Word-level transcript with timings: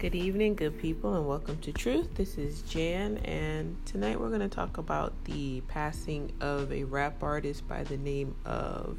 Good 0.00 0.14
evening, 0.14 0.54
good 0.54 0.78
people, 0.78 1.12
and 1.12 1.28
welcome 1.28 1.58
to 1.58 1.72
Truth. 1.74 2.14
This 2.14 2.38
is 2.38 2.62
Jan, 2.62 3.18
and 3.18 3.76
tonight 3.84 4.18
we're 4.18 4.30
going 4.30 4.40
to 4.40 4.48
talk 4.48 4.78
about 4.78 5.12
the 5.26 5.60
passing 5.68 6.32
of 6.40 6.72
a 6.72 6.84
rap 6.84 7.22
artist 7.22 7.68
by 7.68 7.84
the 7.84 7.98
name 7.98 8.34
of 8.46 8.96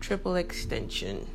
XXXTentacion. 0.00 1.26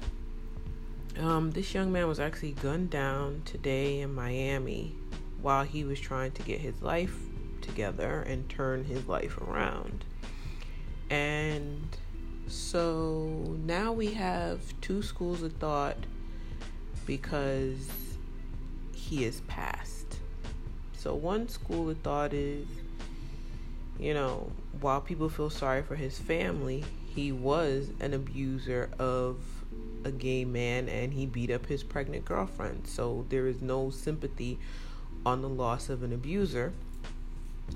Um, 1.20 1.52
this 1.52 1.76
young 1.76 1.92
man 1.92 2.08
was 2.08 2.20
actually 2.20 2.54
gunned 2.54 2.90
down 2.90 3.44
today 3.46 4.00
in 4.00 4.16
Miami 4.16 4.96
while 5.40 5.64
he 5.64 5.84
was 5.84 6.00
trying 6.00 6.32
to 6.32 6.42
get 6.42 6.60
his 6.60 6.82
life 6.82 7.16
together 7.62 8.22
and 8.24 8.50
turn 8.50 8.84
his 8.84 9.08
life 9.08 9.38
around. 9.38 10.06
And 11.12 11.96
so 12.48 13.56
now 13.64 13.92
we 13.92 14.16
have 14.16 14.60
two 14.82 15.04
schools 15.04 15.44
of 15.44 15.54
thought 15.54 15.98
because 17.06 17.88
he 19.14 19.26
is 19.26 19.42
past. 19.42 20.18
So, 20.98 21.14
one 21.14 21.48
school 21.48 21.90
of 21.90 21.98
thought 22.00 22.34
is, 22.34 22.66
you 24.00 24.14
know, 24.14 24.52
while 24.82 25.02
people 25.02 25.30
feel 25.30 25.52
sorry 25.52 25.84
for 25.84 25.96
his 25.96 26.18
family, 26.18 26.84
he 27.14 27.32
was 27.32 27.92
an 28.00 28.16
abuser 28.16 28.90
of 28.98 29.38
a 30.04 30.12
gay 30.12 30.46
man 30.46 30.90
and 30.90 31.14
he 31.14 31.28
beat 31.28 31.52
up 31.52 31.68
his 31.68 31.84
pregnant 31.84 32.26
girlfriend. 32.26 32.88
So, 32.88 33.26
there 33.30 33.46
is 33.46 33.62
no 33.62 33.92
sympathy 33.92 34.58
on 35.26 35.44
the 35.44 35.50
loss 35.50 35.90
of 35.90 36.02
an 36.02 36.12
abuser. 36.12 36.74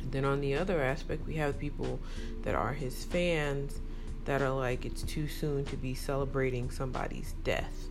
then, 0.10 0.26
on 0.26 0.42
the 0.42 0.56
other 0.56 0.82
aspect, 0.82 1.28
we 1.28 1.36
have 1.36 1.60
people 1.60 2.00
that 2.42 2.56
are 2.56 2.74
his 2.74 3.04
fans 3.06 3.80
that 4.26 4.42
are 4.42 4.56
like, 4.56 4.86
it's 4.86 5.04
too 5.04 5.28
soon 5.28 5.66
to 5.66 5.78
be 5.78 5.94
celebrating 5.94 6.72
somebody's 6.72 7.36
death. 7.44 7.90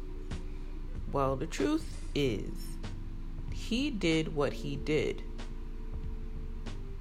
Well, 1.13 1.37
the 1.37 1.47
truth 1.47 2.03
is, 2.15 2.76
he 3.57 3.91
did 3.91 4.37
what 4.37 4.53
he 4.53 4.77
did. 4.77 5.23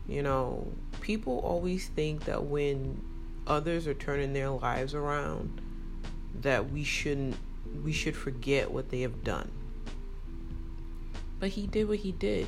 You 0.08 0.24
know, 0.24 0.72
people 1.02 1.40
always 1.40 1.90
think 1.90 2.26
that 2.26 2.46
when 2.46 3.04
others 3.46 3.88
are 3.88 3.94
turning 3.94 4.34
their 4.34 4.50
lives 4.50 4.96
around 4.96 5.62
that 6.42 6.72
we 6.72 6.84
shouldn't 6.84 7.36
we 7.84 7.92
should 7.92 8.16
forget 8.16 8.72
what 8.72 8.90
they 8.90 9.02
have 9.02 9.24
done. 9.24 9.52
But 11.40 11.50
he 11.50 11.68
did 11.68 11.88
what 11.90 12.00
he 12.00 12.14
did. 12.14 12.48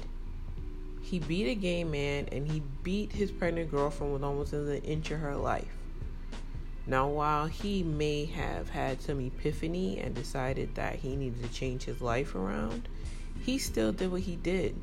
He 1.02 1.20
beat 1.20 1.50
a 1.50 1.56
gay 1.56 1.84
man 1.84 2.30
and 2.32 2.50
he 2.50 2.64
beat 2.84 3.12
his 3.12 3.30
pregnant 3.32 3.70
girlfriend 3.70 4.14
with 4.14 4.24
almost 4.24 4.54
an 4.54 4.78
inch 4.78 5.12
of 5.12 5.20
her 5.20 5.36
life. 5.36 5.78
Now, 6.86 7.08
while 7.10 7.48
he 7.48 7.84
may 7.84 8.26
have 8.26 8.70
had 8.70 9.02
some 9.02 9.20
epiphany 9.20 10.00
and 10.00 10.16
decided 10.16 10.76
that 10.76 10.96
he 10.96 11.16
needed 11.18 11.44
to 11.44 11.50
change 11.50 11.84
his 11.84 12.02
life 12.02 12.34
around, 12.34 12.88
he 13.44 13.58
still 13.58 13.92
did 13.92 14.12
what 14.12 14.22
he 14.22 14.36
did. 14.36 14.76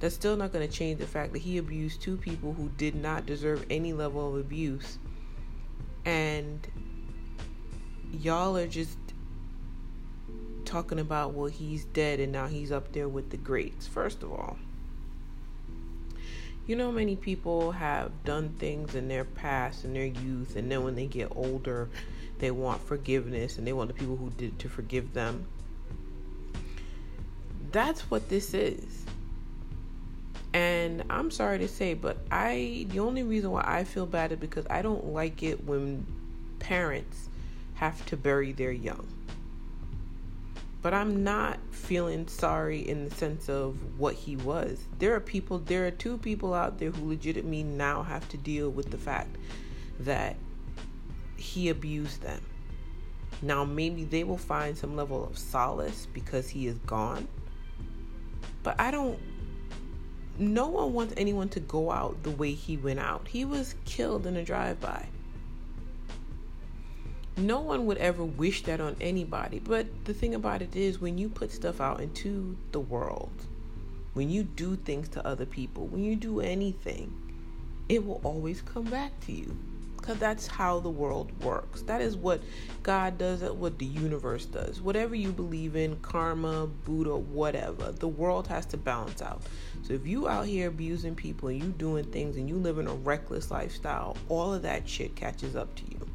That's 0.00 0.14
still 0.14 0.36
not 0.36 0.52
going 0.52 0.68
to 0.68 0.72
change 0.72 0.98
the 0.98 1.06
fact 1.06 1.32
that 1.32 1.38
he 1.40 1.58
abused 1.58 2.02
two 2.02 2.16
people 2.16 2.52
who 2.52 2.68
did 2.76 2.94
not 2.94 3.26
deserve 3.26 3.64
any 3.70 3.92
level 3.92 4.28
of 4.28 4.40
abuse. 4.40 4.98
And 6.04 6.66
y'all 8.12 8.56
are 8.56 8.66
just 8.66 8.98
talking 10.64 10.98
about, 10.98 11.34
well, 11.34 11.46
he's 11.46 11.84
dead 11.86 12.20
and 12.20 12.32
now 12.32 12.46
he's 12.46 12.72
up 12.72 12.92
there 12.92 13.08
with 13.08 13.30
the 13.30 13.36
greats. 13.36 13.86
First 13.86 14.22
of 14.22 14.32
all, 14.32 14.56
you 16.66 16.76
know, 16.76 16.90
many 16.90 17.16
people 17.16 17.72
have 17.72 18.10
done 18.24 18.50
things 18.58 18.94
in 18.94 19.08
their 19.08 19.24
past, 19.24 19.84
in 19.84 19.92
their 19.92 20.06
youth, 20.06 20.56
and 20.56 20.70
then 20.70 20.82
when 20.82 20.94
they 20.94 21.06
get 21.06 21.30
older, 21.36 21.90
they 22.38 22.50
want 22.50 22.82
forgiveness 22.82 23.58
and 23.58 23.66
they 23.66 23.72
want 23.72 23.88
the 23.88 23.94
people 23.94 24.16
who 24.16 24.30
did 24.30 24.58
to 24.58 24.68
forgive 24.68 25.12
them. 25.12 25.46
That's 27.74 28.02
what 28.02 28.28
this 28.28 28.54
is. 28.54 29.04
And 30.52 31.02
I'm 31.10 31.32
sorry 31.32 31.58
to 31.58 31.66
say, 31.66 31.94
but 31.94 32.18
I 32.30 32.86
the 32.90 33.00
only 33.00 33.24
reason 33.24 33.50
why 33.50 33.64
I 33.66 33.82
feel 33.82 34.06
bad 34.06 34.30
is 34.30 34.38
because 34.38 34.64
I 34.70 34.80
don't 34.80 35.06
like 35.06 35.42
it 35.42 35.64
when 35.64 36.06
parents 36.60 37.28
have 37.74 38.06
to 38.06 38.16
bury 38.16 38.52
their 38.52 38.70
young. 38.70 39.08
But 40.82 40.94
I'm 40.94 41.24
not 41.24 41.58
feeling 41.72 42.28
sorry 42.28 42.88
in 42.88 43.08
the 43.08 43.14
sense 43.16 43.48
of 43.48 43.76
what 43.98 44.14
he 44.14 44.36
was. 44.36 44.78
There 45.00 45.16
are 45.16 45.20
people, 45.20 45.58
there 45.58 45.84
are 45.84 45.90
two 45.90 46.16
people 46.18 46.54
out 46.54 46.78
there 46.78 46.92
who 46.92 47.08
legitimately 47.08 47.64
now 47.64 48.04
have 48.04 48.28
to 48.28 48.36
deal 48.36 48.70
with 48.70 48.92
the 48.92 48.98
fact 48.98 49.34
that 49.98 50.36
he 51.36 51.70
abused 51.70 52.22
them. 52.22 52.40
Now, 53.42 53.64
maybe 53.64 54.04
they 54.04 54.22
will 54.22 54.38
find 54.38 54.78
some 54.78 54.94
level 54.94 55.24
of 55.24 55.36
solace 55.36 56.06
because 56.14 56.48
he 56.48 56.68
is 56.68 56.78
gone. 56.86 57.26
But 58.64 58.80
I 58.80 58.90
don't. 58.90 59.20
No 60.36 60.66
one 60.66 60.92
wants 60.92 61.14
anyone 61.16 61.48
to 61.50 61.60
go 61.60 61.92
out 61.92 62.24
the 62.24 62.32
way 62.32 62.54
he 62.54 62.76
went 62.76 62.98
out. 62.98 63.28
He 63.28 63.44
was 63.44 63.76
killed 63.84 64.26
in 64.26 64.36
a 64.36 64.44
drive 64.44 64.80
by. 64.80 65.06
No 67.36 67.60
one 67.60 67.86
would 67.86 67.98
ever 67.98 68.24
wish 68.24 68.64
that 68.64 68.80
on 68.80 68.96
anybody. 69.00 69.60
But 69.60 69.86
the 70.06 70.14
thing 70.14 70.34
about 70.34 70.62
it 70.62 70.74
is, 70.74 71.00
when 71.00 71.18
you 71.18 71.28
put 71.28 71.52
stuff 71.52 71.80
out 71.80 72.00
into 72.00 72.56
the 72.72 72.80
world, 72.80 73.30
when 74.14 74.30
you 74.30 74.42
do 74.42 74.74
things 74.74 75.08
to 75.10 75.24
other 75.24 75.46
people, 75.46 75.86
when 75.86 76.02
you 76.02 76.16
do 76.16 76.40
anything, 76.40 77.12
it 77.88 78.04
will 78.04 78.20
always 78.24 78.62
come 78.62 78.84
back 78.84 79.12
to 79.26 79.32
you 79.32 79.56
because 80.04 80.18
that's 80.18 80.46
how 80.46 80.80
the 80.80 80.90
world 80.90 81.32
works. 81.42 81.80
That 81.80 82.02
is 82.02 82.14
what 82.14 82.42
God 82.82 83.16
does, 83.16 83.42
what 83.42 83.78
the 83.78 83.86
universe 83.86 84.44
does. 84.44 84.82
Whatever 84.82 85.14
you 85.14 85.32
believe 85.32 85.76
in, 85.76 85.96
karma, 86.00 86.66
Buddha, 86.66 87.16
whatever, 87.16 87.90
the 87.90 88.08
world 88.08 88.46
has 88.48 88.66
to 88.66 88.76
balance 88.76 89.22
out. 89.22 89.40
So 89.82 89.94
if 89.94 90.06
you 90.06 90.28
out 90.28 90.44
here 90.44 90.68
abusing 90.68 91.14
people 91.14 91.48
and 91.48 91.62
you 91.62 91.70
doing 91.70 92.04
things 92.04 92.36
and 92.36 92.50
you 92.50 92.56
living 92.56 92.86
a 92.86 92.92
reckless 92.92 93.50
lifestyle, 93.50 94.14
all 94.28 94.52
of 94.52 94.60
that 94.60 94.86
shit 94.86 95.16
catches 95.16 95.56
up 95.56 95.74
to 95.76 95.84
you. 95.90 96.06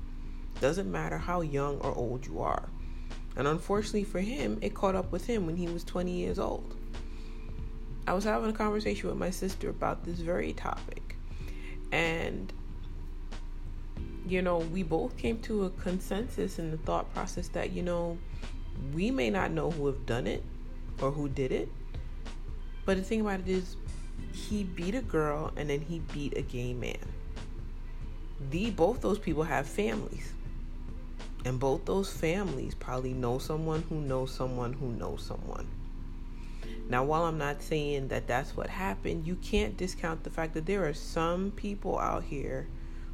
Doesn't 0.62 0.92
matter 0.92 1.18
how 1.18 1.42
young 1.42 1.80
or 1.80 1.92
old 1.96 2.28
you 2.28 2.42
are. 2.42 2.70
And 3.38 3.48
unfortunately 3.48 4.04
for 4.04 4.20
him, 4.20 4.60
it 4.62 4.76
caught 4.76 4.94
up 4.94 5.12
with 5.12 5.26
him 5.26 5.48
when 5.48 5.58
he 5.58 5.68
was 5.68 5.84
20 5.84 6.12
years 6.12 6.38
old. 6.38 6.76
I 8.06 8.14
was 8.14 8.24
having 8.24 8.52
a 8.52 8.54
conversation 8.54 9.10
with 9.10 9.18
my 9.18 9.32
sister 9.32 9.68
about 9.68 10.04
this 10.04 10.20
very 10.20 10.54
topic. 10.54 11.16
And 11.92 12.54
you 14.28 14.42
know, 14.42 14.58
we 14.58 14.84
both 14.84 15.18
came 15.18 15.40
to 15.42 15.66
a 15.66 15.70
consensus 15.72 16.60
in 16.60 16.72
the 16.72 16.78
thought 16.78 17.14
process 17.14 17.48
that, 17.50 17.72
you 17.72 17.84
know, 17.84 18.18
we 18.94 19.12
may 19.12 19.30
not 19.30 19.52
know 19.52 19.72
who 19.72 19.88
have 19.88 20.06
done 20.06 20.28
it 20.28 20.44
or 21.02 21.12
who 21.12 21.30
did 21.30 21.52
it. 21.52 21.70
But 22.86 22.98
the 22.98 23.04
thing 23.04 23.22
about 23.22 23.42
it 23.42 23.48
is 23.48 23.76
he 24.32 24.64
beat 24.64 24.96
a 24.96 25.02
girl 25.02 25.52
and 25.56 25.70
then 25.70 25.82
he 25.82 26.00
beat 26.14 26.38
a 26.38 26.42
gay 26.42 26.74
man. 26.74 26.98
The 28.50 28.72
both 28.72 29.02
those 29.02 29.20
people 29.20 29.44
have 29.44 29.68
families. 29.68 30.34
And 31.46 31.60
both 31.60 31.86
those 31.86 32.12
families 32.12 32.76
probably 32.76 33.14
know 33.14 33.38
someone 33.38 33.84
who 33.84 34.02
knows 34.02 34.34
someone 34.34 34.74
who 34.74 34.92
knows 34.92 35.24
someone. 35.24 35.68
Now, 36.90 37.04
while 37.04 37.24
I'm 37.24 37.38
not 37.38 37.62
saying 37.62 38.08
that 38.08 38.28
that's 38.28 38.58
what 38.58 38.68
happened, 38.68 39.28
you 39.28 39.36
can't 39.36 39.78
discount 39.78 40.24
the 40.24 40.32
fact 40.32 40.56
that 40.56 40.66
there 40.66 40.88
are 40.88 40.94
some 40.94 41.52
people 41.52 42.00
out 42.00 42.24
here 42.24 42.68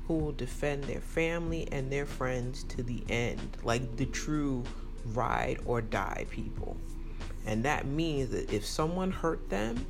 who 0.07 0.15
will 0.15 0.31
defend 0.31 0.83
their 0.83 1.01
family 1.01 1.67
and 1.71 1.91
their 1.91 2.05
friends 2.05 2.63
to 2.63 2.83
the 2.83 3.03
end, 3.09 3.57
like 3.63 3.97
the 3.97 4.05
true 4.05 4.63
ride 5.13 5.59
or 5.65 5.81
die 5.81 6.25
people. 6.29 6.77
And 7.45 7.63
that 7.63 7.85
means 7.85 8.29
that 8.29 8.51
if 8.51 8.65
someone 8.65 9.11
hurt 9.11 9.49
them, 9.49 9.85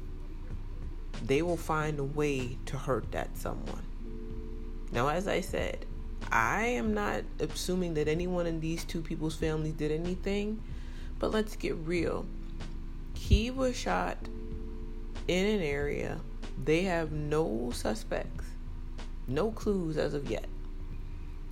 they 1.24 1.42
will 1.42 1.58
find 1.58 2.00
a 2.00 2.04
way 2.04 2.58
to 2.66 2.78
hurt 2.78 3.12
that 3.12 3.38
someone. 3.38 3.84
Now, 4.92 5.09
as 5.09 5.28
I 5.28 5.42
said, 5.42 5.86
I 6.31 6.66
am 6.66 6.94
not 6.94 7.24
assuming 7.40 7.94
that 7.96 8.08
anyone 8.08 8.48
in 8.48 8.59
these 8.59 8.84
two 8.84 9.02
people's 9.02 9.36
families 9.36 9.74
did 9.74 9.92
anything, 9.92 10.62
but 11.20 11.31
let's 11.31 11.56
get 11.56 11.75
real. 11.75 12.25
He 13.16 13.51
was 13.51 13.75
shot 13.75 14.18
in 15.28 15.45
an 15.45 15.62
area, 15.62 16.19
they 16.63 16.84
have 16.84 17.12
no 17.12 17.72
suspects 17.74 18.45
no 19.27 19.51
clues 19.51 19.98
as 19.98 20.13
of 20.13 20.30
yet. 20.30 20.45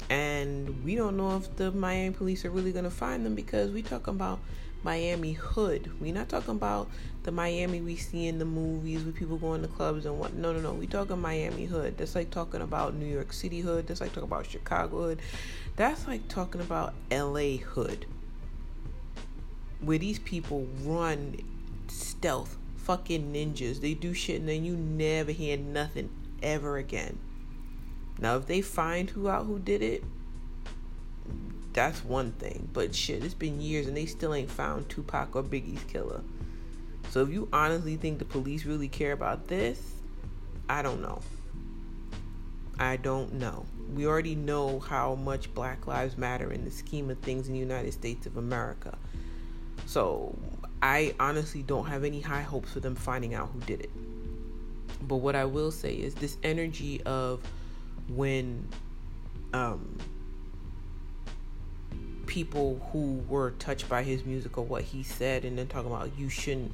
And 0.10 0.84
we 0.84 0.96
don't 0.96 1.18
know 1.18 1.38
if 1.38 1.56
the 1.56 1.72
Miami 1.72 2.14
police 2.14 2.46
are 2.46 2.50
really 2.50 2.72
going 2.72 2.84
to 2.84 2.92
find 2.92 3.26
them 3.26 3.36
because 3.36 3.72
we 3.72 3.82
talking 3.82 4.14
about 4.14 4.40
Miami 4.84 5.32
hood. 5.34 5.92
We're 6.00 6.14
not 6.14 6.30
talking 6.30 6.52
about 6.52 6.90
the 7.24 7.32
Miami 7.32 7.80
we 7.82 7.96
see 7.96 8.28
in 8.28 8.38
the 8.38 8.46
movies 8.46 9.04
with 9.04 9.16
people 9.16 9.38
going 9.38 9.62
to 9.62 9.68
clubs 9.70 10.06
and 10.06 10.20
what. 10.20 10.34
No, 10.34 10.52
no, 10.52 10.60
no. 10.60 10.74
We 10.74 10.88
talking 10.88 11.20
Miami 11.20 11.66
hood. 11.66 11.98
That's 11.98 12.16
like 12.16 12.32
talking 12.32 12.62
about 12.62 12.96
New 12.96 13.06
York 13.06 13.32
City 13.32 13.62
hood. 13.62 13.88
That's 13.88 14.02
like 14.02 14.10
talking 14.10 14.24
about 14.24 14.46
Chicago 14.46 15.04
hood. 15.04 15.22
That's 15.78 16.06
like 16.06 16.28
talking 16.28 16.62
about 16.62 16.94
LA 17.10 17.58
hood. 17.58 18.06
Where 19.80 19.98
these 19.98 20.20
people 20.20 20.68
run 20.84 21.38
stealth, 21.88 22.58
fucking 22.76 23.34
ninjas. 23.34 23.80
They 23.80 23.94
do 23.94 24.14
shit 24.14 24.42
and 24.42 24.50
then 24.50 24.66
you 24.66 24.76
never 24.76 25.32
hear 25.32 25.58
nothing 25.58 26.10
ever 26.42 26.78
again. 26.78 27.20
Now, 28.24 28.38
if 28.38 28.46
they 28.46 28.62
find 28.62 29.10
who 29.10 29.28
out 29.28 29.48
who 29.48 29.60
did 29.60 29.82
it, 29.82 30.02
that's 31.74 32.06
one 32.06 32.32
thing. 32.32 32.70
But 32.72 32.96
shit, 32.96 33.22
it's 33.22 33.34
been 33.34 33.60
years 33.60 33.86
and 33.86 33.98
they 33.98 34.06
still 34.06 34.34
ain't 34.34 34.50
found 34.50 34.88
Tupac 34.88 35.36
or 35.36 35.44
Biggie's 35.44 35.84
killer. 35.92 36.22
So 37.10 37.22
if 37.22 37.30
you 37.30 37.50
honestly 37.52 37.98
think 37.98 38.20
the 38.20 38.26
police 38.26 38.64
really 38.64 38.88
care 38.88 39.12
about 39.12 39.50
this, 39.50 39.96
I 40.70 40.82
don't 40.82 41.02
know. 41.02 41.20
I 42.80 42.96
don't 42.96 43.34
know. 43.34 43.66
We 43.94 44.08
already 44.08 44.36
know 44.36 44.80
how 44.80 45.16
much 45.16 45.54
Black 45.54 45.86
Lives 45.86 46.18
Matter 46.18 46.50
in 46.54 46.64
the 46.64 46.72
scheme 46.72 47.10
of 47.10 47.18
things 47.20 47.48
in 47.48 47.54
the 47.54 47.60
United 47.60 47.92
States 47.92 48.26
of 48.26 48.38
America. 48.38 48.98
So 49.86 50.34
I 50.82 51.14
honestly 51.20 51.62
don't 51.62 51.88
have 51.88 52.06
any 52.06 52.22
high 52.22 52.42
hopes 52.42 52.72
for 52.72 52.80
them 52.80 52.96
finding 52.96 53.34
out 53.34 53.50
who 53.52 53.60
did 53.60 53.82
it. 53.82 53.92
But 55.06 55.18
what 55.18 55.36
I 55.36 55.44
will 55.44 55.72
say 55.72 55.94
is 55.94 56.16
this 56.16 56.38
energy 56.42 57.04
of 57.04 57.42
when 58.16 58.68
um, 59.54 59.98
people 62.26 62.82
who 62.92 63.24
were 63.28 63.52
touched 63.52 63.88
by 63.88 64.04
his 64.04 64.26
music 64.26 64.58
or 64.58 64.66
what 64.66 64.84
he 64.84 65.04
said, 65.04 65.46
and 65.46 65.58
then 65.58 65.68
talking 65.68 65.92
about 65.92 66.12
you 66.18 66.30
shouldn't 66.30 66.74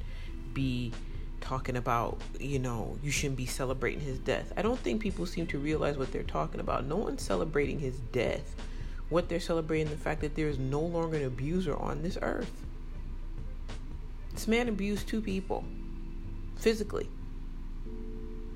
be 0.54 0.92
talking 1.40 1.76
about, 1.76 2.20
you 2.38 2.58
know, 2.58 2.98
you 3.02 3.10
shouldn't 3.10 3.36
be 3.36 3.46
celebrating 3.46 4.00
his 4.00 4.18
death. 4.18 4.52
I 4.56 4.62
don't 4.62 4.78
think 4.78 5.00
people 5.00 5.26
seem 5.26 5.46
to 5.48 5.58
realize 5.58 5.96
what 5.96 6.12
they're 6.12 6.22
talking 6.22 6.60
about. 6.60 6.86
No 6.86 6.96
one's 6.96 7.22
celebrating 7.22 7.78
his 7.78 7.96
death. 8.12 8.54
What 9.08 9.28
they're 9.28 9.40
celebrating 9.40 9.88
the 9.90 9.96
fact 9.96 10.20
that 10.20 10.36
there 10.36 10.48
is 10.48 10.58
no 10.58 10.80
longer 10.80 11.16
an 11.16 11.24
abuser 11.24 11.76
on 11.76 12.02
this 12.02 12.16
earth. 12.22 12.52
This 14.32 14.46
man 14.46 14.68
abused 14.68 15.08
two 15.08 15.20
people 15.20 15.64
physically. 16.56 17.08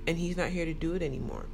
And 0.06 0.18
he's 0.18 0.36
not 0.36 0.50
here 0.50 0.66
to 0.66 0.74
do 0.74 0.94
it 0.94 1.02
anymore 1.02 1.46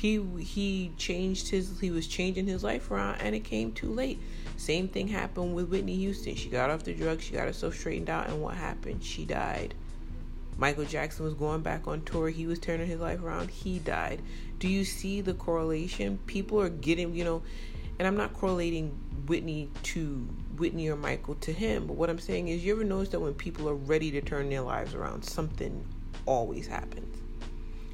he 0.00 0.18
he 0.38 0.92
changed 0.96 1.48
his 1.48 1.78
he 1.78 1.90
was 1.90 2.06
changing 2.06 2.46
his 2.46 2.64
life 2.64 2.90
around 2.90 3.16
and 3.20 3.34
it 3.34 3.44
came 3.44 3.70
too 3.70 3.92
late. 3.92 4.18
Same 4.56 4.88
thing 4.88 5.08
happened 5.08 5.54
with 5.54 5.68
whitney 5.68 5.96
houston. 5.96 6.36
She 6.36 6.48
got 6.48 6.70
off 6.70 6.84
the 6.84 6.94
drugs 6.94 7.24
she 7.24 7.34
got 7.34 7.46
herself 7.46 7.74
straightened 7.74 8.08
out 8.08 8.28
and 8.28 8.40
what 8.40 8.54
happened? 8.54 9.04
She 9.04 9.26
died. 9.26 9.74
Michael 10.56 10.86
jackson 10.86 11.26
was 11.26 11.34
going 11.34 11.60
back 11.60 11.86
on 11.86 12.00
tour. 12.00 12.30
He 12.30 12.46
was 12.46 12.58
turning 12.58 12.86
his 12.86 12.98
life 12.98 13.22
around. 13.22 13.50
He 13.50 13.78
died. 13.78 14.22
Do 14.58 14.68
you 14.68 14.86
see 14.86 15.20
the 15.20 15.34
correlation? 15.34 16.18
People 16.26 16.62
are 16.62 16.70
getting 16.70 17.14
you 17.14 17.24
know 17.24 17.42
and 17.98 18.06
i'm 18.06 18.16
not 18.16 18.32
correlating 18.32 18.88
whitney 19.26 19.68
to 19.82 20.26
whitney 20.56 20.88
or 20.88 20.96
michael 20.96 21.34
to 21.34 21.52
him 21.52 21.86
but 21.86 21.92
what 21.92 22.08
i'm 22.08 22.18
saying 22.18 22.48
is 22.48 22.64
you 22.64 22.72
ever 22.72 22.82
notice 22.82 23.10
that 23.10 23.20
when 23.20 23.34
people 23.34 23.68
are 23.68 23.74
ready 23.74 24.10
to 24.10 24.22
turn 24.22 24.48
their 24.48 24.62
lives 24.62 24.94
around 24.94 25.22
something 25.22 25.86
always 26.24 26.66
happens 26.66 27.09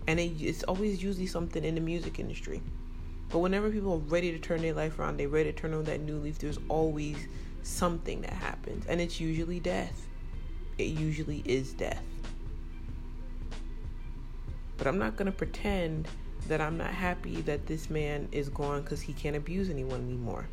and 0.07 0.21
it, 0.21 0.41
it's 0.41 0.63
always 0.65 1.03
usually 1.03 1.27
something 1.27 1.65
in 1.65 1.75
the 1.75 1.81
music 1.81 2.19
industry. 2.19 2.63
But 3.29 3.41
whenever 3.41 3.71
people 3.71 3.95
are 3.95 4.11
ready 4.11 4.31
to 4.33 4.39
turn 4.39 4.63
their 4.63 4.75
life 4.75 4.99
around, 4.99 5.19
they're 5.19 5.29
ready 5.29 5.53
to 5.53 5.59
turn 5.59 5.75
on 5.75 5.85
that 5.85 6.01
new 6.01 6.17
leaf, 6.17 6.39
there's 6.39 6.59
always 6.69 7.17
something 7.63 8.21
that 8.21 8.33
happens. 8.33 8.87
And 8.87 9.01
it's 9.01 9.21
usually 9.21 9.59
death. 9.59 10.07
It 10.79 10.85
usually 10.85 11.43
is 11.45 11.73
death. 11.73 12.05
But 14.77 14.87
I'm 14.87 14.99
not 14.99 15.17
going 15.17 15.27
to 15.27 15.37
pretend 15.37 16.07
that 16.49 16.61
I'm 16.61 16.77
not 16.77 16.91
happy 16.91 17.41
that 17.43 17.67
this 17.67 17.91
man 17.91 18.29
is 18.31 18.49
gone 18.49 18.83
because 18.83 19.01
he 19.01 19.13
can't 19.13 19.35
abuse 19.35 19.71
anyone 19.71 20.01
anymore. 20.03 20.49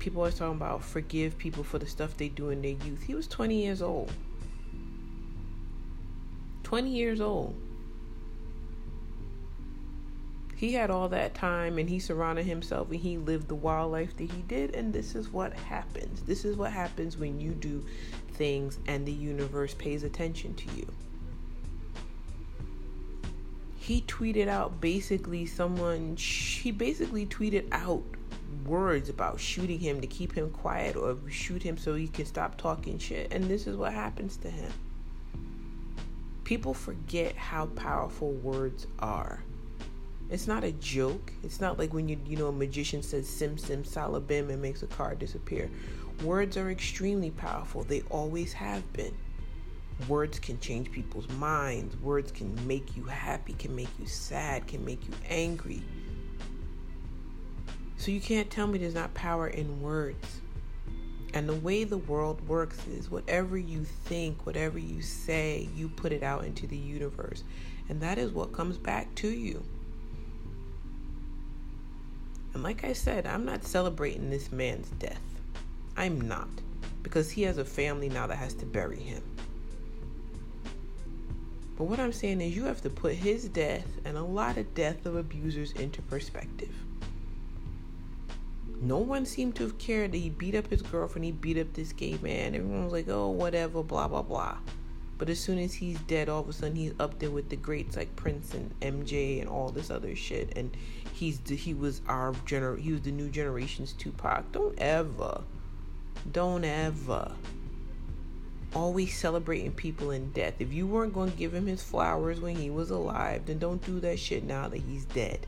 People 0.00 0.24
are 0.24 0.30
talking 0.30 0.56
about 0.56 0.82
forgive 0.82 1.38
people 1.38 1.62
for 1.62 1.78
the 1.78 1.86
stuff 1.86 2.16
they 2.16 2.28
do 2.28 2.50
in 2.50 2.62
their 2.62 2.72
youth. 2.72 3.02
He 3.02 3.14
was 3.14 3.28
20 3.28 3.62
years 3.62 3.82
old. 3.82 4.10
20 6.64 6.90
years 6.90 7.20
old 7.20 7.54
he 10.56 10.72
had 10.72 10.90
all 10.90 11.10
that 11.10 11.34
time 11.34 11.76
and 11.76 11.88
he 11.88 11.98
surrounded 11.98 12.46
himself 12.46 12.90
and 12.90 12.98
he 12.98 13.18
lived 13.18 13.48
the 13.48 13.54
wild 13.54 13.92
life 13.92 14.16
that 14.16 14.30
he 14.30 14.42
did. 14.42 14.74
And 14.74 14.90
this 14.90 15.14
is 15.14 15.28
what 15.28 15.52
happens. 15.52 16.22
This 16.22 16.46
is 16.46 16.56
what 16.56 16.72
happens 16.72 17.18
when 17.18 17.38
you 17.38 17.50
do 17.50 17.84
things 18.32 18.78
and 18.86 19.06
the 19.06 19.12
universe 19.12 19.74
pays 19.74 20.02
attention 20.02 20.54
to 20.54 20.72
you. 20.74 20.90
He 23.76 24.00
tweeted 24.02 24.48
out 24.48 24.80
basically 24.80 25.44
someone 25.44 26.16
he 26.16 26.70
basically 26.70 27.26
tweeted 27.26 27.68
out 27.70 28.02
words 28.64 29.10
about 29.10 29.38
shooting 29.38 29.78
him 29.78 30.00
to 30.00 30.06
keep 30.06 30.32
him 30.32 30.50
quiet 30.50 30.96
or 30.96 31.18
shoot 31.30 31.62
him 31.62 31.76
so 31.76 31.94
he 31.94 32.08
can 32.08 32.24
stop 32.24 32.56
talking 32.56 32.98
shit. 32.98 33.32
And 33.32 33.44
this 33.44 33.66
is 33.66 33.76
what 33.76 33.92
happens 33.92 34.38
to 34.38 34.50
him. 34.50 34.72
People 36.44 36.72
forget 36.72 37.36
how 37.36 37.66
powerful 37.66 38.32
words 38.32 38.86
are 38.98 39.42
it's 40.28 40.46
not 40.46 40.64
a 40.64 40.72
joke. 40.72 41.32
It's 41.42 41.60
not 41.60 41.78
like 41.78 41.94
when 41.94 42.08
you 42.08 42.18
you 42.26 42.36
know 42.36 42.48
a 42.48 42.52
magician 42.52 43.02
says 43.02 43.28
sim 43.28 43.58
sim 43.58 43.84
salabim 43.84 44.50
and 44.50 44.60
makes 44.60 44.82
a 44.82 44.86
card 44.86 45.18
disappear. 45.18 45.70
Words 46.22 46.56
are 46.56 46.70
extremely 46.70 47.30
powerful. 47.30 47.84
They 47.84 48.02
always 48.10 48.52
have 48.54 48.90
been. 48.92 49.14
Words 50.08 50.38
can 50.38 50.58
change 50.60 50.90
people's 50.90 51.28
minds. 51.30 51.96
Words 51.98 52.32
can 52.32 52.54
make 52.66 52.96
you 52.96 53.04
happy, 53.04 53.54
can 53.54 53.74
make 53.74 53.88
you 53.98 54.06
sad, 54.06 54.66
can 54.66 54.84
make 54.84 55.06
you 55.06 55.14
angry. 55.28 55.82
So 57.96 58.10
you 58.10 58.20
can't 58.20 58.50
tell 58.50 58.66
me 58.66 58.78
there's 58.78 58.94
not 58.94 59.14
power 59.14 59.48
in 59.48 59.80
words. 59.80 60.40
And 61.32 61.48
the 61.48 61.54
way 61.54 61.84
the 61.84 61.98
world 61.98 62.46
works 62.48 62.78
is 62.86 63.10
whatever 63.10 63.58
you 63.58 63.84
think, 63.84 64.44
whatever 64.46 64.78
you 64.78 65.02
say, 65.02 65.68
you 65.74 65.88
put 65.88 66.12
it 66.12 66.22
out 66.22 66.44
into 66.44 66.66
the 66.66 66.76
universe. 66.76 67.44
And 67.88 68.00
that 68.00 68.18
is 68.18 68.32
what 68.32 68.52
comes 68.52 68.78
back 68.78 69.14
to 69.16 69.28
you. 69.28 69.62
And 72.56 72.62
like 72.62 72.84
I 72.84 72.94
said, 72.94 73.26
I'm 73.26 73.44
not 73.44 73.64
celebrating 73.64 74.30
this 74.30 74.50
man's 74.50 74.88
death. 74.92 75.20
I'm 75.94 76.22
not. 76.22 76.48
Because 77.02 77.30
he 77.30 77.42
has 77.42 77.58
a 77.58 77.66
family 77.66 78.08
now 78.08 78.26
that 78.26 78.36
has 78.36 78.54
to 78.54 78.64
bury 78.64 78.98
him. 78.98 79.22
But 81.76 81.84
what 81.84 82.00
I'm 82.00 82.14
saying 82.14 82.40
is, 82.40 82.56
you 82.56 82.64
have 82.64 82.80
to 82.80 82.88
put 82.88 83.12
his 83.12 83.50
death 83.50 83.86
and 84.06 84.16
a 84.16 84.22
lot 84.22 84.56
of 84.56 84.74
death 84.74 85.04
of 85.04 85.16
abusers 85.16 85.72
into 85.72 86.00
perspective. 86.00 86.74
No 88.80 88.96
one 88.96 89.26
seemed 89.26 89.54
to 89.56 89.64
have 89.64 89.76
cared 89.76 90.12
that 90.12 90.18
he 90.18 90.30
beat 90.30 90.54
up 90.54 90.68
his 90.68 90.80
girlfriend, 90.80 91.26
he 91.26 91.32
beat 91.32 91.58
up 91.58 91.74
this 91.74 91.92
gay 91.92 92.16
man. 92.22 92.54
Everyone 92.54 92.84
was 92.84 92.92
like, 92.94 93.08
oh, 93.10 93.28
whatever, 93.28 93.82
blah, 93.82 94.08
blah, 94.08 94.22
blah. 94.22 94.56
But 95.18 95.30
as 95.30 95.40
soon 95.40 95.58
as 95.58 95.74
he's 95.74 95.98
dead, 96.00 96.28
all 96.28 96.40
of 96.40 96.48
a 96.48 96.52
sudden 96.52 96.76
he's 96.76 96.92
up 97.00 97.18
there 97.18 97.30
with 97.30 97.48
the 97.48 97.56
greats 97.56 97.96
like 97.96 98.14
Prince 98.16 98.52
and 98.54 98.78
MJ 98.80 99.40
and 99.40 99.48
all 99.48 99.70
this 99.70 99.90
other 99.90 100.14
shit. 100.14 100.56
And 100.56 100.76
he's 101.12 101.40
the, 101.40 101.56
he 101.56 101.72
was 101.72 102.02
our 102.06 102.32
gener 102.46 102.78
he 102.78 102.92
was 102.92 103.02
the 103.02 103.12
new 103.12 103.28
generation's 103.28 103.92
Tupac. 103.92 104.52
Don't 104.52 104.78
ever, 104.78 105.42
don't 106.32 106.64
ever 106.64 107.32
always 108.74 109.16
celebrating 109.16 109.72
people 109.72 110.10
in 110.10 110.30
death. 110.32 110.54
If 110.58 110.72
you 110.72 110.86
weren't 110.86 111.14
going 111.14 111.30
to 111.30 111.36
give 111.36 111.54
him 111.54 111.66
his 111.66 111.82
flowers 111.82 112.40
when 112.40 112.56
he 112.56 112.68
was 112.68 112.90
alive, 112.90 113.46
then 113.46 113.58
don't 113.58 113.84
do 113.86 114.00
that 114.00 114.18
shit 114.18 114.44
now 114.44 114.68
that 114.68 114.82
he's 114.82 115.06
dead. 115.06 115.46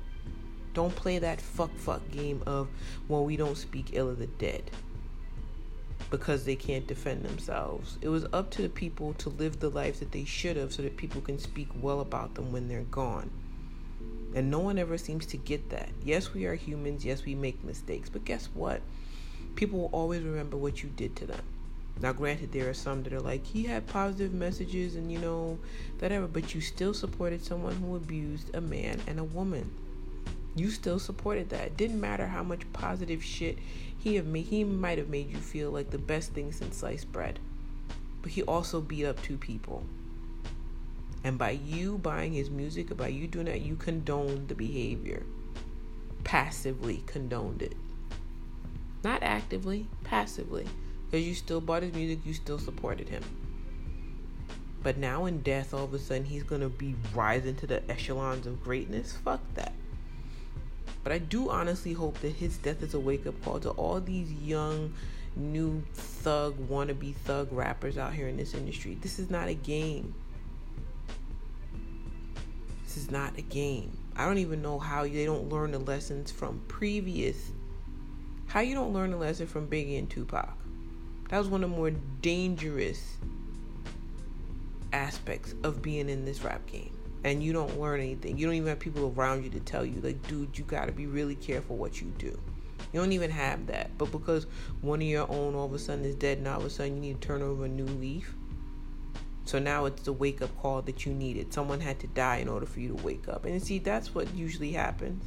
Don't 0.73 0.95
play 0.95 1.19
that 1.19 1.41
fuck 1.41 1.75
fuck 1.77 2.09
game 2.11 2.43
of 2.47 2.69
when 3.07 3.25
we 3.25 3.37
don't 3.37 3.57
speak 3.57 3.91
ill 3.93 4.09
of 4.09 4.19
the 4.19 4.27
dead 4.27 4.71
because 6.11 6.45
they 6.45 6.57
can't 6.57 6.87
defend 6.87 7.23
themselves. 7.23 7.99
It 8.01 8.09
was 8.09 8.27
up 8.33 8.51
to 8.53 8.63
the 8.63 8.69
people 8.69 9.15
to 9.15 9.29
live 9.29 9.61
the 9.61 9.69
life 9.69 9.99
that 10.01 10.13
they 10.13 10.25
should 10.25 10.57
have 10.57 10.73
so 10.73 10.83
that 10.83 10.97
people 10.97 11.21
can 11.21 11.39
speak 11.39 11.69
well 11.81 12.01
about 12.01 12.35
them 12.35 12.51
when 12.53 12.69
they're 12.69 12.83
gone. 12.83 13.31
And 14.35 14.51
no 14.51 14.59
one 14.59 14.79
ever 14.79 14.99
seems 14.99 15.27
to 15.27 15.37
get 15.37 15.71
that. 15.71 15.89
Yes, 16.05 16.33
we 16.35 16.45
are 16.47 16.55
humans. 16.55 17.05
Yes, 17.05 17.25
we 17.25 17.35
make 17.35 17.63
mistakes. 17.65 18.09
But 18.09 18.25
guess 18.25 18.49
what? 18.55 18.81
People 19.55 19.81
will 19.81 19.91
always 19.93 20.23
remember 20.23 20.57
what 20.57 20.83
you 20.83 20.91
did 20.91 21.17
to 21.17 21.27
them. 21.27 21.43
Now, 22.01 22.13
granted, 22.13 22.53
there 22.53 22.69
are 22.69 22.75
some 22.75 23.03
that 23.03 23.13
are 23.13 23.21
like, 23.21 23.45
he 23.45 23.65
had 23.65 23.87
positive 23.87 24.33
messages 24.33 24.95
and, 24.95 25.11
you 25.11 25.19
know, 25.19 25.59
whatever, 25.99 26.29
but 26.29 26.55
you 26.55 26.61
still 26.61 26.95
supported 26.95 27.45
someone 27.45 27.75
who 27.77 27.97
abused 27.97 28.55
a 28.55 28.61
man 28.61 29.01
and 29.07 29.19
a 29.19 29.25
woman. 29.25 29.71
You 30.59 30.71
still 30.71 30.99
supported 30.99 31.51
that. 31.51 31.67
It 31.67 31.77
didn't 31.77 32.01
matter 32.01 32.27
how 32.27 32.43
much 32.43 32.71
positive 32.73 33.23
shit 33.23 33.59
he 33.97 34.17
have 34.17 34.27
made, 34.27 34.47
he 34.47 34.65
might 34.65 34.99
have 34.99 35.09
made 35.09 35.31
you 35.31 35.39
feel 35.39 35.71
like 35.71 35.91
the 35.91 35.99
best 35.99 36.33
thing 36.33 36.51
since 36.51 36.79
sliced 36.79 37.13
bread. 37.13 37.39
But 38.23 38.33
he 38.33 38.43
also 38.43 38.81
beat 38.81 39.05
up 39.05 39.23
two 39.23 39.39
people. 39.39 39.85
And 41.23 41.39
by 41.39 41.51
you 41.51 41.99
buying 41.99 42.33
his 42.33 42.51
music, 42.51 42.97
by 42.97 43.09
you 43.09 43.29
doing 43.29 43.47
that, 43.47 43.61
you 43.61 43.77
condone 43.77 44.49
the 44.49 44.55
behavior. 44.55 45.25
Passively 46.25 47.05
condoned 47.07 47.63
it. 47.63 47.75
Not 49.05 49.23
actively, 49.23 49.87
passively. 50.03 50.67
Because 51.07 51.27
you 51.27 51.35
still 51.35 51.61
bought 51.61 51.83
his 51.83 51.95
music, 51.95 52.19
you 52.25 52.35
still 52.35 52.59
supported 52.59 53.09
him. 53.09 53.23
But 54.83 54.97
now 54.97 55.27
in 55.27 55.41
death, 55.43 55.75
all 55.75 55.85
of 55.85 55.95
a 55.95 55.99
sudden, 55.99 56.25
he's 56.25 56.43
going 56.43 56.61
to 56.61 56.69
be 56.69 56.95
rising 57.15 57.57
to 57.57 57.67
the 57.67 57.89
echelons 57.91 58.47
of 58.47 58.63
greatness. 58.63 59.17
Fuck 59.25 59.41
that. 59.55 59.68
But 61.09 61.15
I 61.15 61.21
do 61.21 61.49
honestly 61.49 61.95
hope 61.95 62.21
that 62.21 62.35
his 62.35 62.59
death 62.59 62.83
is 62.83 62.93
a 62.93 63.01
wake 63.01 63.27
up 63.27 63.43
call 63.43 63.59
to 63.61 63.71
all 63.71 63.99
these 63.99 64.31
young, 64.31 64.93
new 65.37 65.83
thug, 65.95 66.69
wannabe 66.69 67.15
thug 67.15 67.51
rappers 67.51 67.97
out 67.97 68.13
here 68.13 68.29
in 68.29 68.37
this 68.37 68.53
industry. 68.53 68.99
This 69.01 69.19
is 69.19 69.31
not 69.31 69.49
a 69.49 69.55
game. 69.55 70.15
This 72.85 72.99
is 72.99 73.11
not 73.11 73.39
a 73.39 73.41
game. 73.41 73.97
I 74.17 74.27
don't 74.27 74.37
even 74.37 74.61
know 74.61 74.79
how 74.79 75.05
they 75.05 75.25
don't 75.25 75.49
learn 75.49 75.71
the 75.71 75.79
lessons 75.79 76.31
from 76.31 76.61
previous. 76.69 77.53
How 78.47 78.61
you 78.61 78.75
don't 78.75 78.93
learn 78.93 79.11
the 79.11 79.17
lesson 79.17 79.47
from 79.47 79.67
Biggie 79.67 79.99
and 79.99 80.11
Tupac. 80.11 80.59
That 81.31 81.39
was 81.39 81.49
one 81.49 81.65
of 81.65 81.71
the 81.71 81.77
more 81.77 81.91
dangerous 82.21 83.17
aspects 84.93 85.55
of 85.63 85.81
being 85.81 86.11
in 86.11 86.27
this 86.27 86.43
rap 86.45 86.67
game. 86.67 86.98
And 87.25 87.43
you 87.43 87.53
don't 87.53 87.81
learn 87.81 88.01
anything. 88.01 88.39
You 88.39 88.47
don't 88.47 88.55
even 88.55 88.69
have 88.69 88.79
people 88.79 89.13
around 89.17 89.45
you 89.45 89.51
to 89.51 89.61
tell 89.61 89.85
you, 89.85 90.01
like, 90.01 90.27
dude, 90.29 90.57
you 90.57 90.65
got 90.65 90.87
to 90.87 90.93
be 90.93 91.07
really 91.07 91.35
careful 91.35 91.77
what 91.77 92.01
you 92.01 92.13
do. 92.19 92.39
You 92.93 93.01
don't 93.01 93.13
even 93.13 93.31
have 93.31 93.67
that. 93.67 93.97
But 93.99 94.13
because 94.13 94.47
one 94.81 95.03
of 95.03 95.09
your 95.09 95.31
own 95.31 95.55
all 95.55 95.67
of 95.67 95.75
a 95.75 95.79
sudden 95.79 96.05
is 96.05 96.15
dead, 96.15 96.39
and 96.39 96.49
all 96.49 96.61
of 96.61 96.65
a 96.65 96.71
sudden 96.71 96.95
you 96.95 97.01
need 97.01 97.21
to 97.21 97.27
turn 97.27 97.43
over 97.43 97.65
a 97.65 97.69
new 97.69 97.85
leaf. 97.85 98.35
So 99.45 99.59
now 99.59 99.87
it's 99.87 100.03
the 100.03 100.13
wake 100.13 100.43
up 100.43 100.57
call 100.61 100.83
that 100.83 101.07
you 101.07 101.13
needed. 101.13 101.53
Someone 101.53 101.81
had 101.81 101.99
to 102.01 102.07
die 102.07 102.37
in 102.37 102.49
order 102.49 102.67
for 102.67 102.81
you 102.81 102.89
to 102.89 103.03
wake 103.03 103.29
up. 103.29 103.45
And 103.45 103.63
see, 103.63 103.79
that's 103.79 104.15
what 104.15 104.33
usually 104.35 104.73
happens. 104.73 105.25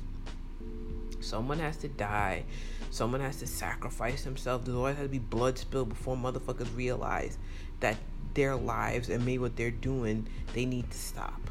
Someone 1.19 1.59
has 1.59 1.77
to 1.77 1.87
die. 1.87 2.43
Someone 2.89 3.21
has 3.21 3.37
to 3.39 3.47
sacrifice 3.47 4.23
themselves. 4.23 4.65
There's 4.65 4.77
always 4.77 4.95
has 4.95 5.05
to 5.05 5.09
be 5.09 5.19
blood 5.19 5.57
spilled 5.57 5.89
before 5.89 6.15
motherfuckers 6.15 6.75
realize 6.75 7.37
that 7.79 7.97
their 8.33 8.55
lives 8.55 9.09
and 9.09 9.25
maybe 9.25 9.39
what 9.39 9.55
they're 9.55 9.71
doing, 9.71 10.27
they 10.53 10.65
need 10.65 10.89
to 10.89 10.97
stop. 10.97 11.50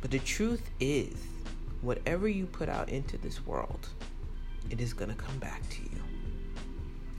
But 0.00 0.10
the 0.10 0.18
truth 0.20 0.70
is, 0.80 1.14
whatever 1.82 2.28
you 2.28 2.46
put 2.46 2.68
out 2.68 2.88
into 2.88 3.18
this 3.18 3.44
world, 3.46 3.88
it 4.70 4.80
is 4.80 4.92
going 4.92 5.10
to 5.10 5.16
come 5.16 5.38
back 5.38 5.68
to 5.70 5.82
you. 5.82 6.00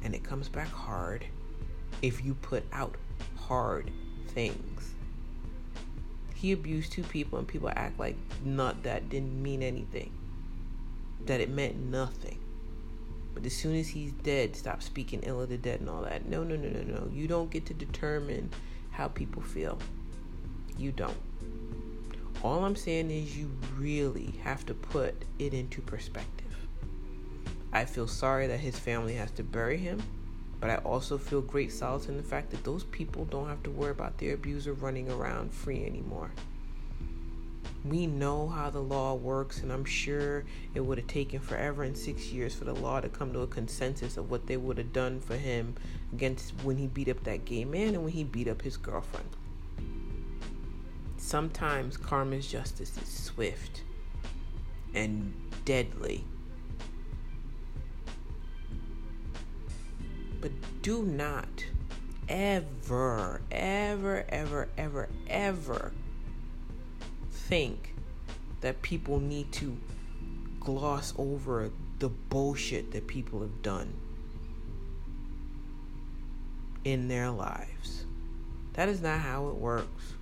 And 0.04 0.14
it 0.14 0.24
comes 0.24 0.48
back 0.50 0.70
hard 0.70 1.26
if 2.02 2.24
you 2.24 2.36
put 2.36 2.64
out 2.72 2.96
hard 3.36 3.92
things. 4.30 4.94
He 6.36 6.52
abused 6.52 6.92
two 6.92 7.04
people, 7.04 7.40
and 7.40 7.48
people 7.48 7.70
act 7.76 8.00
like 8.00 8.16
not 8.46 8.84
that 8.84 9.10
didn't 9.10 9.42
mean 9.42 9.64
anything, 9.64 10.12
that 11.26 11.42
it 11.42 11.50
meant 11.50 11.78
nothing. 11.78 12.40
But 13.34 13.46
as 13.46 13.56
soon 13.56 13.76
as 13.76 13.88
he's 13.88 14.12
dead, 14.12 14.56
stop 14.56 14.84
speaking 14.84 15.22
ill 15.24 15.42
of 15.42 15.50
the 15.50 15.58
dead 15.58 15.80
and 15.80 15.90
all 15.90 16.04
that. 16.04 16.28
No, 16.28 16.44
no, 16.44 16.56
no, 16.56 16.70
no, 16.70 16.82
no. 16.82 17.10
You 17.12 17.28
don't 17.28 17.50
get 17.50 17.66
to 17.68 17.74
determine 17.74 18.52
how 18.92 19.08
people 19.08 19.42
feel. 19.42 19.80
You 20.78 20.92
don't. 20.92 21.18
All 22.48 22.64
I'm 22.64 22.78
saying 22.78 23.12
is 23.12 23.38
you 23.38 23.52
really 23.78 24.36
have 24.42 24.66
to 24.68 24.74
put 24.74 25.26
it 25.38 25.54
into 25.54 25.82
perspective. 25.82 26.56
I 27.74 27.84
feel 27.84 28.08
sorry 28.08 28.48
that 28.48 28.62
his 28.62 28.80
family 28.80 29.16
has 29.16 29.32
to 29.32 29.44
bury 29.44 29.76
him, 29.76 30.02
but 30.62 30.70
I 30.70 30.78
also 30.78 31.18
feel 31.18 31.42
great 31.42 31.74
solace 31.74 32.08
in 32.08 32.16
the 32.16 32.24
fact 32.24 32.52
that 32.52 32.64
those 32.64 32.86
people 32.86 33.26
don't 33.26 33.50
have 33.50 33.64
to 33.64 33.70
worry 33.70 33.92
about 33.92 34.18
their 34.18 34.36
abuser 34.36 34.72
running 34.72 35.12
around 35.12 35.54
free 35.54 35.86
anymore. 35.86 36.32
We 37.84 38.08
know 38.08 38.48
how 38.48 38.70
the 38.70 38.80
law 38.80 39.14
works, 39.16 39.62
and 39.62 39.70
I'm 39.70 39.84
sure 39.84 40.46
it 40.74 40.80
would 40.80 41.00
have 41.00 41.08
taken 41.08 41.42
forever 41.42 41.84
and 41.84 41.98
six 41.98 42.28
years 42.28 42.56
for 42.56 42.64
the 42.64 42.76
law 42.76 43.02
to 43.02 43.10
come 43.10 43.34
to 43.34 43.42
a 43.42 43.48
consensus 43.48 44.16
of 44.16 44.32
what 44.32 44.48
they 44.48 44.56
would 44.56 44.78
have 44.78 44.94
done 44.94 45.20
for 45.20 45.36
him 45.36 45.76
against 46.14 46.54
when 46.64 46.78
he 46.78 46.88
beat 46.88 47.10
up 47.10 47.22
that 47.26 47.44
gay 47.44 47.66
man 47.66 47.94
and 47.94 48.06
when 48.06 48.14
he 48.14 48.24
beat 48.24 48.48
up 48.48 48.62
his 48.62 48.78
girlfriend. 48.78 49.28
Sometimes 51.18 51.98
karma's 51.98 52.48
justice 52.48 52.96
is 52.98 53.10
swift 53.10 53.82
and 54.94 55.34
deadly. 55.66 56.24
But 60.40 60.52
do 60.82 61.04
not 61.04 61.66
ever, 62.30 63.42
ever, 63.52 64.26
ever, 64.30 64.70
ever, 64.78 65.10
ever 65.28 65.92
think 67.32 67.96
that 68.62 68.82
people 68.82 69.20
need 69.20 69.52
to 69.54 69.78
gloss 70.60 71.14
over 71.18 71.72
the 72.00 72.10
bullshit 72.10 72.92
that 72.92 73.08
people 73.08 73.42
have 73.42 73.62
done 73.62 73.94
in 76.84 77.08
their 77.08 77.30
lives. 77.30 78.06
That 78.74 78.90
is 78.90 79.02
not 79.02 79.20
how 79.20 79.48
it 79.50 79.56
works. 79.56 80.17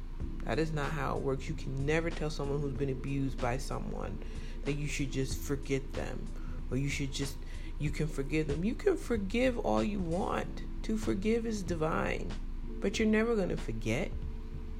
That 0.45 0.59
is 0.59 0.71
not 0.71 0.91
how 0.91 1.17
it 1.17 1.23
works. 1.23 1.47
You 1.47 1.55
can 1.55 1.85
never 1.85 2.09
tell 2.09 2.29
someone 2.29 2.61
who's 2.61 2.73
been 2.73 2.89
abused 2.89 3.39
by 3.41 3.57
someone 3.57 4.17
that 4.63 4.73
you 4.73 4.87
should 4.87 5.11
just 5.11 5.39
forget 5.39 5.93
them 5.93 6.27
or 6.69 6.77
you 6.77 6.89
should 6.89 7.11
just 7.11 7.35
you 7.77 7.89
can 7.89 8.07
forgive 8.07 8.47
them. 8.47 8.63
You 8.63 8.73
can 8.73 8.95
forgive 8.95 9.59
all 9.59 9.83
you 9.83 9.99
want. 9.99 10.61
To 10.83 10.97
forgive 10.97 11.45
is 11.45 11.61
divine. 11.61 12.31
But 12.79 12.99
you're 12.99 13.07
never 13.07 13.35
going 13.35 13.49
to 13.49 13.57
forget. 13.57 14.11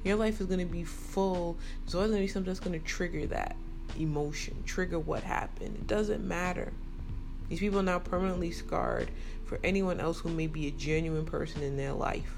Your 0.04 0.16
life 0.16 0.40
is 0.40 0.46
going 0.46 0.60
to 0.60 0.66
be 0.66 0.84
full. 0.84 1.56
There's 1.82 1.94
always 1.94 2.10
going 2.10 2.22
to 2.22 2.26
be 2.26 2.32
something 2.32 2.50
that's 2.50 2.60
going 2.60 2.78
to 2.78 2.86
trigger 2.86 3.26
that 3.26 3.56
emotion, 3.98 4.62
trigger 4.64 4.98
what 4.98 5.22
happened. 5.22 5.76
It 5.76 5.86
doesn't 5.86 6.26
matter. 6.26 6.72
These 7.48 7.60
people 7.60 7.80
are 7.80 7.84
now 7.84 7.98
permanently 7.98 8.50
scarred 8.50 9.10
for 9.44 9.58
anyone 9.62 10.00
else 10.00 10.20
who 10.20 10.30
may 10.30 10.46
be 10.46 10.66
a 10.66 10.72
genuine 10.72 11.24
person 11.24 11.62
in 11.62 11.76
their 11.76 11.92
life. 11.92 12.36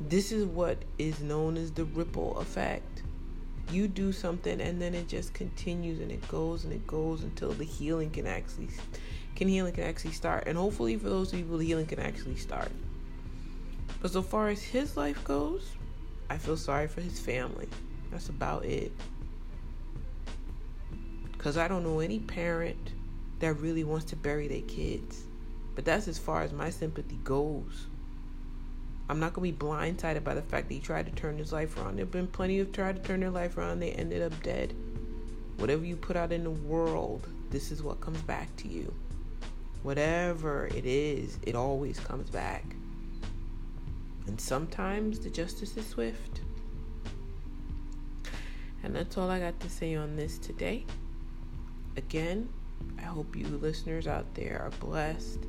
This 0.00 0.32
is 0.32 0.46
what 0.46 0.78
is 0.98 1.20
known 1.20 1.58
as 1.58 1.72
the 1.72 1.84
ripple 1.84 2.38
effect. 2.38 3.02
You 3.70 3.86
do 3.86 4.12
something 4.12 4.58
and 4.58 4.80
then 4.80 4.94
it 4.94 5.08
just 5.08 5.34
continues 5.34 6.00
and 6.00 6.10
it 6.10 6.26
goes 6.26 6.64
and 6.64 6.72
it 6.72 6.86
goes 6.86 7.22
until 7.22 7.52
the 7.52 7.64
healing 7.64 8.10
can 8.10 8.26
actually 8.26 8.68
can 9.36 9.46
healing 9.46 9.74
can 9.74 9.84
actually 9.84 10.12
start. 10.12 10.44
And 10.46 10.56
hopefully 10.56 10.96
for 10.96 11.10
those 11.10 11.32
people 11.32 11.58
the 11.58 11.66
healing 11.66 11.84
can 11.84 12.00
actually 12.00 12.36
start. 12.36 12.72
But 14.00 14.10
so 14.10 14.22
far 14.22 14.48
as 14.48 14.62
his 14.62 14.96
life 14.96 15.22
goes 15.24 15.68
i 16.30 16.38
feel 16.38 16.56
sorry 16.56 16.88
for 16.88 17.02
his 17.02 17.20
family. 17.20 17.68
That's 18.10 18.30
about 18.30 18.64
it. 18.64 18.92
Because 21.32 21.58
i 21.58 21.68
don't 21.68 21.84
know 21.84 22.00
any 22.00 22.20
parent 22.20 22.94
that 23.40 23.52
really 23.54 23.84
wants 23.84 24.06
to 24.06 24.16
bury 24.16 24.48
their 24.48 24.62
kids. 24.62 25.24
But 25.74 25.84
that's 25.84 26.08
as 26.08 26.18
far 26.18 26.42
as 26.42 26.52
my 26.52 26.70
sympathy 26.70 27.18
goes 27.22 27.86
I'm 29.10 29.18
not 29.18 29.32
going 29.32 29.52
to 29.52 29.58
be 29.58 29.66
blindsided 29.66 30.22
by 30.22 30.34
the 30.34 30.42
fact 30.42 30.68
that 30.68 30.74
he 30.74 30.78
tried 30.78 31.06
to 31.06 31.12
turn 31.12 31.36
his 31.36 31.52
life 31.52 31.76
around. 31.76 31.96
There 31.96 32.04
have 32.04 32.12
been 32.12 32.28
plenty 32.28 32.58
who've 32.58 32.70
tried 32.70 32.94
to 32.94 33.02
turn 33.02 33.18
their 33.18 33.30
life 33.30 33.58
around, 33.58 33.80
they 33.80 33.90
ended 33.90 34.22
up 34.22 34.40
dead. 34.40 34.72
Whatever 35.56 35.84
you 35.84 35.96
put 35.96 36.14
out 36.14 36.30
in 36.30 36.44
the 36.44 36.50
world, 36.50 37.26
this 37.50 37.72
is 37.72 37.82
what 37.82 38.00
comes 38.00 38.22
back 38.22 38.54
to 38.58 38.68
you. 38.68 38.94
Whatever 39.82 40.68
it 40.68 40.86
is, 40.86 41.40
it 41.42 41.56
always 41.56 41.98
comes 41.98 42.30
back. 42.30 42.64
And 44.28 44.40
sometimes 44.40 45.18
the 45.18 45.28
justice 45.28 45.76
is 45.76 45.88
swift. 45.88 46.42
And 48.84 48.94
that's 48.94 49.18
all 49.18 49.28
I 49.28 49.40
got 49.40 49.58
to 49.58 49.68
say 49.68 49.96
on 49.96 50.14
this 50.14 50.38
today. 50.38 50.86
Again, 51.96 52.48
I 52.96 53.02
hope 53.02 53.34
you 53.34 53.48
listeners 53.48 54.06
out 54.06 54.32
there 54.36 54.62
are 54.62 54.70
blessed 54.78 55.40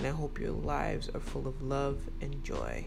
and 0.00 0.06
I 0.06 0.12
hope 0.12 0.40
your 0.40 0.52
lives 0.52 1.10
are 1.10 1.20
full 1.20 1.46
of 1.46 1.60
love 1.60 1.98
and 2.22 2.42
joy. 2.42 2.86